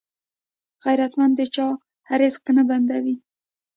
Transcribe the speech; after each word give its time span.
غیرتمند 0.85 1.33
د 1.39 1.41
چا 1.55 1.67
رزق 2.19 2.43
نه 2.57 2.63
بندوي 2.69 3.15